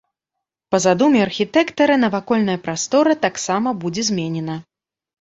Па 0.71 0.79
задуме 0.85 1.19
архітэктара, 1.27 1.99
навакольная 2.05 2.57
прастора 2.67 3.13
таксама 3.29 3.79
будзе 3.85 4.11
зменена. 4.13 4.63